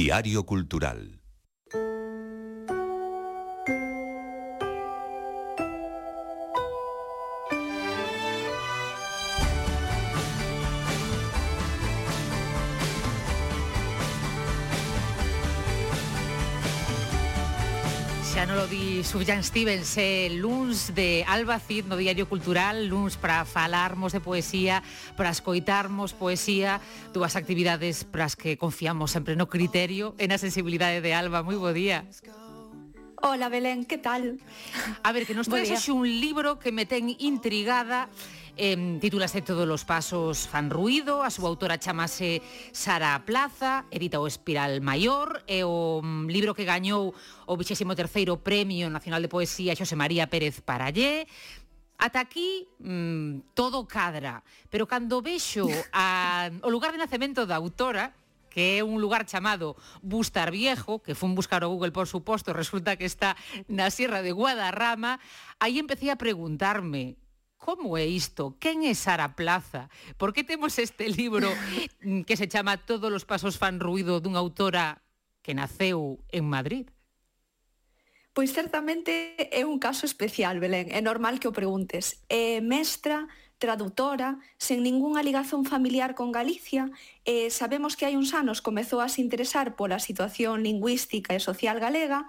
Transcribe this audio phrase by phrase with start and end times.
[0.00, 1.19] Diario Cultural
[18.40, 23.44] xa non lo di Subjan Stevens, eh, luns de Albacid no Diario Cultural, luns para
[23.44, 24.80] falarmos de poesía,
[25.12, 26.80] para escoitarmos poesía,
[27.12, 31.44] dúas actividades para as que confiamos sempre no criterio e na sensibilidade de Alba.
[31.44, 32.08] Moi bo día.
[33.20, 34.40] Hola Belén, que tal?
[35.04, 38.08] A ver, que nos traes un libro que me ten intrigada
[38.56, 42.42] eh, titúlase Todos los pasos fan ruido, a súa autora chamase
[42.72, 47.12] Sara Plaza, edita o Espiral Maior, e o mm, libro que gañou
[47.46, 51.26] o 23º Premio Nacional de Poesía Xosé María Pérez Parallé,
[52.00, 54.40] Ata aquí mmm, todo cadra,
[54.72, 58.16] pero cando vexo a, o lugar de nacemento da autora,
[58.48, 62.96] que é un lugar chamado Bustar Viejo, que fun buscar o Google, por suposto, resulta
[62.96, 63.36] que está
[63.68, 65.20] na Sierra de Guadarrama,
[65.60, 67.20] aí empecé a preguntarme,
[67.60, 68.56] Como é isto?
[68.56, 69.92] Quen é Sara Plaza?
[70.16, 71.52] Por que temos este libro
[72.26, 75.04] que se chama Todos os pasos fan ruido dunha autora
[75.44, 76.88] que naceu en Madrid?
[78.32, 82.24] Pois certamente é un caso especial, Belén, é normal que o preguntes.
[82.32, 83.28] Eh, é mestra,
[83.60, 86.88] traductora, sen ningunha ligazón familiar con Galicia,
[87.28, 91.76] e sabemos que hai uns anos comezou a se interesar pola situación lingüística e social
[91.76, 92.24] galega,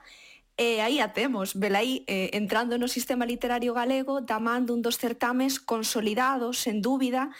[0.59, 4.99] E aí a temos, velaí, eh, entrando no sistema literario galego da man dun dos
[4.99, 7.31] certames consolidados, sen dúbida,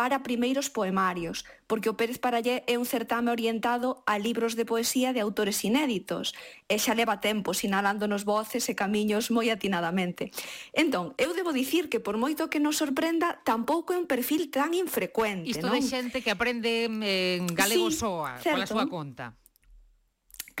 [0.00, 5.12] para primeiros poemarios, porque o Pérez Parallé é un certame orientado a libros de poesía
[5.12, 6.32] de autores inéditos,
[6.72, 10.32] e xa leva tempo sinalándonos voces e camiños moi atinadamente.
[10.72, 14.72] Entón, eu debo dicir que por moito que nos sorprenda, tampouco é un perfil tan
[14.72, 15.52] infrecuente.
[15.52, 15.76] Isto non?
[15.76, 18.56] de xente que aprende en galego sí, soa, certo.
[18.56, 19.36] pola súa conta.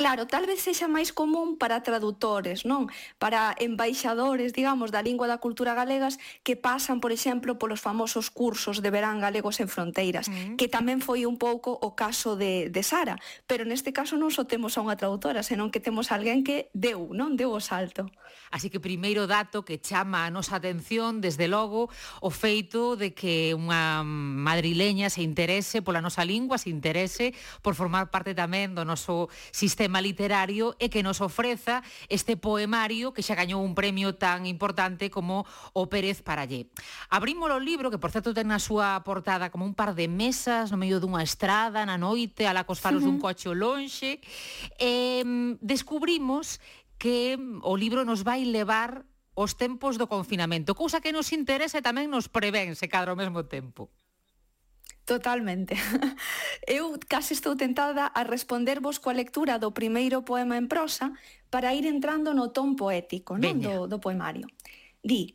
[0.00, 2.88] Claro, tal vez sexa máis común para tradutores, non?
[3.20, 8.80] Para embaixadores, digamos, da lingua da cultura galegas que pasan, por exemplo, polos famosos cursos
[8.80, 10.56] de verán galegos en fronteiras, mm.
[10.56, 14.48] que tamén foi un pouco o caso de, de Sara, pero neste caso non só
[14.48, 17.36] temos a unha traductora, senón que temos alguén que deu, non?
[17.36, 18.08] Deu o salto.
[18.48, 21.92] Así que primeiro dato que chama a nosa atención, desde logo,
[22.24, 28.08] o feito de que unha madrileña se interese pola nosa lingua, se interese por formar
[28.08, 33.34] parte tamén do noso sistema tema literario e que nos ofreza este poemario que xa
[33.34, 35.42] gañou un premio tan importante como
[35.74, 36.70] o Pérez Parallé.
[37.10, 40.70] Abrimos o libro, que por certo ten na súa portada como un par de mesas
[40.70, 43.18] no medio dunha estrada, na noite, ala cos faros uh -huh.
[43.18, 44.22] dun coche lonxe,
[44.78, 45.26] e
[45.58, 46.62] descubrimos
[46.94, 47.34] que
[47.66, 49.02] o libro nos vai levar
[49.34, 53.18] os tempos do confinamento, cousa que nos interesa e tamén nos prevén, se cadra ao
[53.18, 53.90] mesmo tempo.
[55.10, 55.74] Totalmente.
[56.62, 61.10] Eu case estou tentada a respondervos coa lectura do primeiro poema en prosa
[61.50, 63.58] para ir entrando no ton poético non?
[63.58, 64.46] Do, do poemario.
[65.02, 65.34] Di,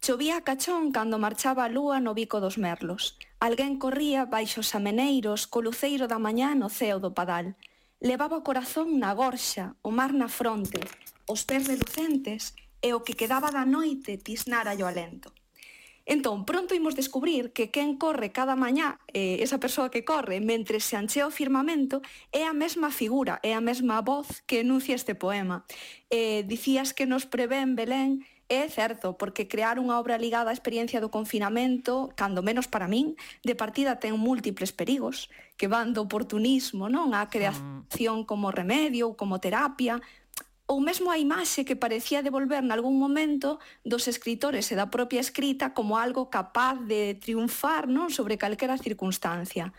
[0.00, 3.20] chovía a cachón cando marchaba a lúa no bico dos merlos.
[3.44, 7.60] Alguén corría baixo os ameneiros co luceiro da mañá no ceo do padal.
[8.00, 10.80] Levaba o corazón na gorxa, o mar na fronte,
[11.28, 15.28] os pés relucentes e o que quedaba da noite tisnara o alento.
[16.10, 20.82] Entón, pronto imos descubrir que quen corre cada mañá, eh, esa persoa que corre, mentre
[20.82, 22.02] se anchea o firmamento,
[22.34, 25.62] é a mesma figura, é a mesma voz que enuncia este poema.
[26.10, 30.98] Eh, dicías que nos prevén Belén É certo, porque crear unha obra ligada á experiencia
[30.98, 33.14] do confinamento, cando menos para min,
[33.46, 37.14] de partida ten múltiples perigos, que van do oportunismo, non?
[37.14, 38.26] A creación mm.
[38.26, 40.02] como remedio ou como terapia,
[40.70, 45.74] ou mesmo a imaxe que parecía devolver nalgún momento dos escritores e da propia escrita
[45.74, 49.74] como algo capaz de triunfar non sobre calquera circunstancia.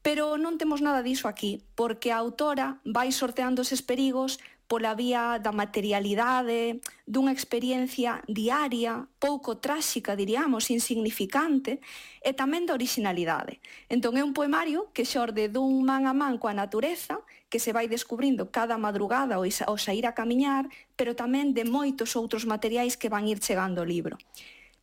[0.00, 5.38] Pero non temos nada diso aquí, porque a autora vai sorteando eses perigos pola vía
[5.38, 11.84] da materialidade, dunha experiencia diaria, pouco tráxica, diríamos, insignificante,
[12.24, 13.60] e tamén da originalidade.
[13.92, 17.20] Entón é un poemario que xorde dun man a man coa natureza,
[17.52, 22.48] que se vai descubrindo cada madrugada ao sair a camiñar, pero tamén de moitos outros
[22.48, 24.16] materiais que van ir chegando ao libro.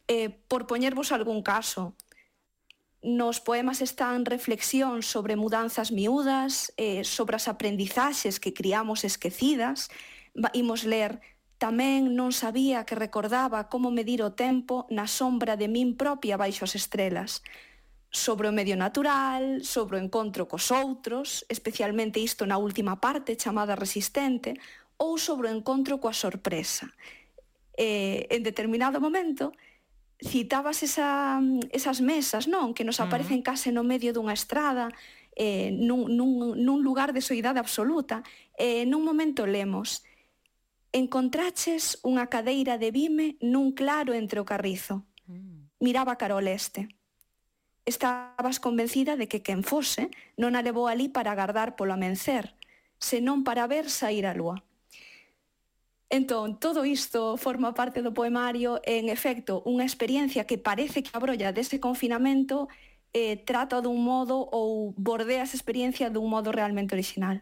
[0.08, 1.98] Eh, por poñervos algún caso,
[3.02, 9.90] Nos poemas están reflexións sobre mudanzas miúdas, eh, sobre as aprendizaxes que criamos esquecidas.
[10.54, 11.20] Imos ler
[11.62, 16.66] Tamén non sabía que recordaba como medir o tempo na sombra de min propia baixo
[16.66, 17.46] as estrelas.
[18.10, 23.78] Sobre o medio natural, sobre o encontro cos outros, especialmente isto na última parte chamada
[23.78, 24.58] resistente,
[24.98, 26.90] ou sobre o encontro coa sorpresa.
[27.78, 29.54] Eh, en determinado momento,
[30.22, 31.42] citabas esa,
[31.74, 32.78] esas mesas, non?
[32.78, 33.50] Que nos aparecen uh -huh.
[33.58, 34.94] case no medio dunha estrada,
[35.36, 38.22] eh, nun, nun, nun lugar de soidade absoluta.
[38.54, 40.06] Eh, nun momento lemos,
[40.94, 45.08] encontraches unha cadeira de vime nun claro entre o carrizo.
[45.26, 45.74] Mm.
[45.82, 46.86] Miraba cara ao leste.
[47.82, 52.54] Estabas convencida de que quen fose non a levou ali para agardar polo amencer,
[53.02, 54.62] senón para ver sair a lúa.
[56.14, 61.16] Entón, todo isto forma parte do poemario e, en efecto, unha experiencia que parece que
[61.16, 62.68] abrolla dese confinamento
[63.16, 67.40] eh, trata dun modo ou bordea esa experiencia dun modo realmente original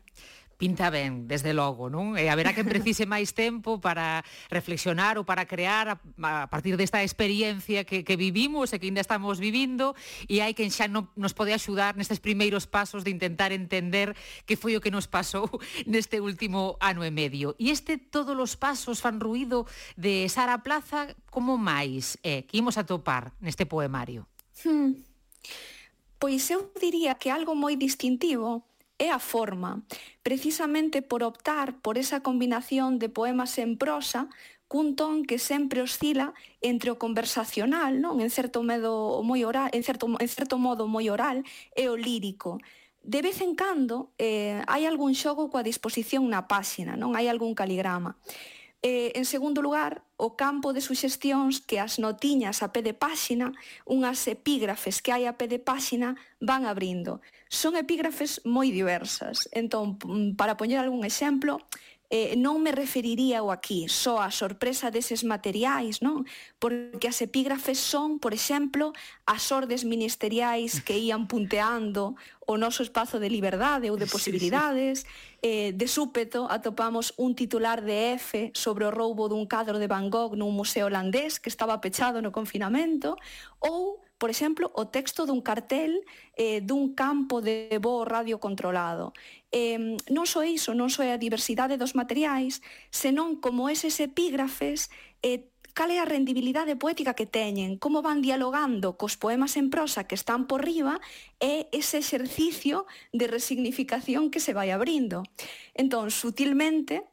[0.60, 2.20] pinta ben, desde logo, non?
[2.20, 5.96] E haberá que precise máis tempo para reflexionar ou para crear a,
[6.44, 9.96] a partir desta experiencia que, que vivimos e que ainda estamos vivindo
[10.28, 14.60] e hai quen xa non nos pode axudar nestes primeiros pasos de intentar entender que
[14.60, 15.48] foi o que nos pasou
[15.88, 17.56] neste último ano e medio.
[17.56, 19.64] E este todos os pasos fan ruido
[19.96, 24.28] de Sara Plaza como máis é eh, que imos topar neste poemario?
[24.68, 25.00] Hmm.
[26.20, 28.68] Pois eu diría que algo moi distintivo
[29.00, 29.82] é a forma,
[30.22, 34.30] precisamente por optar por esa combinación de poemas en prosa
[34.70, 39.82] cun ton que sempre oscila entre o conversacional, non, en certo medo moi oral, en
[39.82, 41.42] certo en certo modo moi oral
[41.74, 42.62] e o lírico.
[43.02, 47.58] De vez en cando eh, hai algún xogo coa disposición na páxina, non hai algún
[47.58, 48.14] caligrama.
[48.82, 53.52] Eh, en segundo lugar, o campo de suxestións que as notiñas a pé de páxina,
[53.84, 57.20] unhas epígrafes que hai a pé de páxina, van abrindo.
[57.52, 59.52] Son epígrafes moi diversas.
[59.52, 61.60] Entón, mm, para poñer algún exemplo,
[62.10, 66.26] eh, non me referiría o aquí, só a sorpresa deses materiais, non?
[66.58, 68.96] Porque as epígrafes son, por exemplo,
[69.30, 72.18] as ordes ministeriais que ían punteando
[72.50, 75.06] o noso espazo de liberdade ou de posibilidades.
[75.06, 75.30] Sí, sí.
[75.40, 80.12] Eh, de súpeto atopamos un titular de F sobre o roubo dun cadro de Van
[80.12, 83.16] Gogh nun museo holandés que estaba pechado no confinamento
[83.64, 86.04] ou por exemplo, o texto dun cartel
[86.36, 89.16] eh, dun campo de voo radio controlado.
[89.48, 92.60] Eh, non só iso, non só é a diversidade dos materiais,
[92.92, 94.92] senón como eses epígrafes
[95.24, 95.48] eh,
[95.80, 100.20] cal é a rendibilidade poética que teñen, como van dialogando cos poemas en prosa que
[100.20, 101.00] están por riba
[101.40, 102.84] e ese exercicio
[103.16, 105.24] de resignificación que se vai abrindo.
[105.72, 107.08] Entón, sutilmente,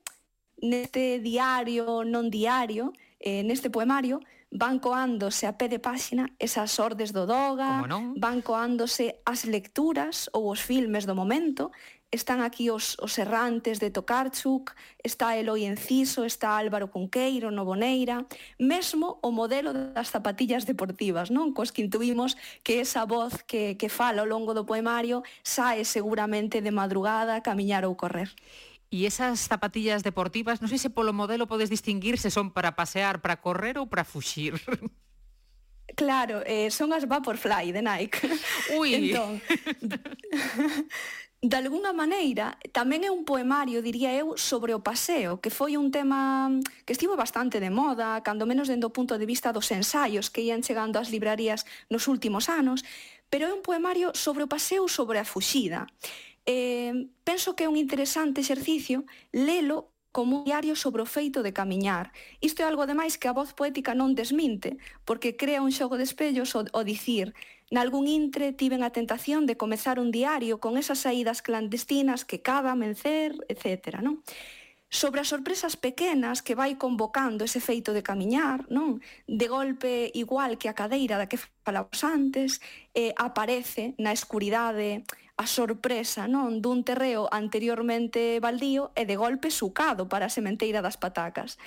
[0.59, 2.91] neste diario, non diario,
[3.23, 4.19] eh, neste poemario,
[4.51, 7.87] van coándose a pé de páxina esas ordes do doga,
[8.19, 11.71] van coándose as lecturas ou os filmes do momento,
[12.11, 14.73] están aquí os, os errantes de Tocarchuk,
[15.03, 18.27] está Eloi Enciso, está Álvaro Cunqueiro, Novoneira,
[18.59, 21.53] mesmo o modelo das zapatillas deportivas, non?
[21.53, 26.63] Cos que intuimos que esa voz que, que fala ao longo do poemario sae seguramente
[26.63, 28.31] de madrugada a camiñar ou correr.
[28.87, 33.19] E esas zapatillas deportivas, non sei se polo modelo podes distinguir se son para pasear,
[33.19, 34.55] para correr ou para fuxir.
[35.95, 38.29] Claro, eh, son as Vaporfly de Nike.
[38.77, 38.91] Ui!
[38.99, 39.41] entón,
[41.43, 45.93] de alguna maneira, tamén é un poemario, diría eu, sobre o paseo, que foi un
[45.93, 49.69] tema mm, que estivo bastante de moda, cando menos dendo o punto de vista dos
[49.69, 52.83] ensaios que ian chegando ás librarías nos últimos anos,
[53.29, 55.85] pero é un poemario sobre o paseo sobre a fuxida.
[56.47, 59.05] Eh, penso que é un interesante exercicio
[59.35, 62.09] lelo como un diario sobre o feito de camiñar.
[62.41, 66.09] Isto é algo ademais que a voz poética non desminte, porque crea un xogo de
[66.09, 67.37] espellos o, o dicir
[67.69, 72.73] Nalgún intre tiven a tentación de comezar un diario con esas saídas clandestinas que cava,
[72.73, 74.01] mencer, etc.
[74.01, 74.25] Non?
[74.89, 79.03] sobre as sorpresas pequenas que vai convocando ese feito de camiñar, non?
[79.29, 82.65] De golpe igual que a cadeira da que falamos antes,
[82.97, 85.05] eh, aparece na escuridade
[85.37, 90.97] a sorpresa non dun terreo anteriormente baldío e de golpe sucado para a sementeira das
[90.97, 91.61] patacas.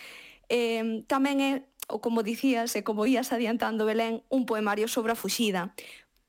[0.49, 1.51] Eh, tamén é,
[1.85, 5.77] o como dicías e como ías adiantando Belén, un poemario sobre a fuxida,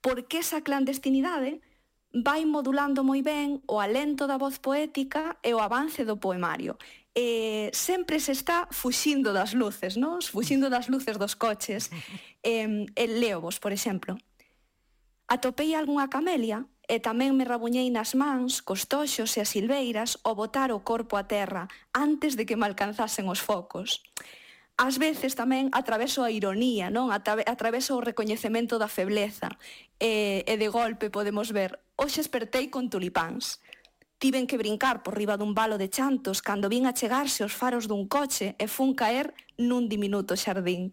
[0.04, 1.64] porque esa clandestinidade
[2.12, 6.76] vai modulando moi ben o alento da voz poética e o avance do poemario.
[7.16, 10.20] Eh, sempre se está fuxindo das luces, non?
[10.20, 11.88] Fuxindo das luces dos coches.
[12.40, 14.16] Eh, el Leovos, por exemplo.
[15.28, 20.34] Atopei algunha camelia e tamén me rabuñei nas mans, cos toxos e as silveiras ao
[20.34, 24.02] botar o corpo a terra antes de que me alcanzasen os focos.
[24.74, 27.14] Ás veces tamén atraveso a ironía, non?
[27.14, 29.54] Atraveso o recoñecemento da febleza
[30.02, 33.62] e, e de golpe podemos ver hoxe espertei con tulipáns.
[34.18, 37.86] Tiven que brincar por riba dun balo de chantos cando vin a chegarse os faros
[37.86, 39.30] dun coche e fun caer
[39.62, 40.90] nun diminuto xardín.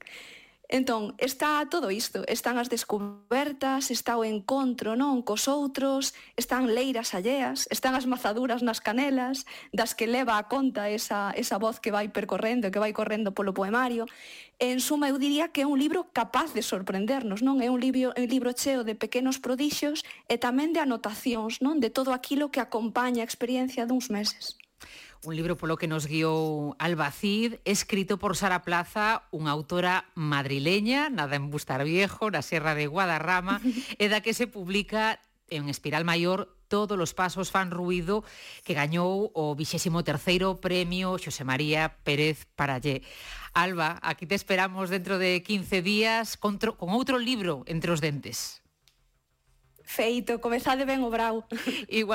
[0.69, 7.15] Entón, está todo isto, están as descubertas, está o encontro non cos outros, están leiras
[7.15, 11.87] alleas, están as mazaduras nas canelas, das que leva a conta esa, esa voz que
[11.95, 14.11] vai percorrendo, que vai correndo polo poemario.
[14.59, 17.63] En suma, eu diría que é un libro capaz de sorprendernos, non?
[17.63, 21.79] É un libro, un libro cheo de pequenos prodixios e tamén de anotacións, non?
[21.79, 24.59] De todo aquilo que acompaña a experiencia duns meses
[25.23, 31.39] un libro polo que nos guiou Albacid, escrito por Sara Plaza, unha autora madrileña, nada
[31.39, 33.57] en Bustar Viejo, na Serra de Guadarrama,
[34.01, 35.17] e da que se publica
[35.49, 38.27] en Espiral Maior todos os pasos fan ruido
[38.67, 43.01] que gañou o 23º premio Xosé María Pérez Parallé.
[43.55, 48.61] Alba, aquí te esperamos dentro de 15 días con, con outro libro entre os dentes.
[49.87, 51.47] Feito, comezade ben o brau.
[51.87, 52.05] Igual